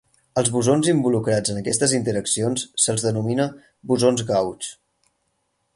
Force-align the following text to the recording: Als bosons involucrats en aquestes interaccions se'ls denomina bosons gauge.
Als 0.41 0.47
bosons 0.53 0.87
involucrats 0.93 1.51
en 1.55 1.59
aquestes 1.61 1.93
interaccions 1.97 2.65
se'ls 2.85 3.07
denomina 3.09 3.47
bosons 3.93 4.25
gauge. 4.33 4.73